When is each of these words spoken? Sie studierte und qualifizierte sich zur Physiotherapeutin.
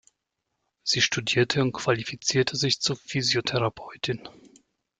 Sie 0.81 0.99
studierte 0.99 1.61
und 1.61 1.73
qualifizierte 1.73 2.57
sich 2.57 2.79
zur 2.81 2.95
Physiotherapeutin. 2.95 4.27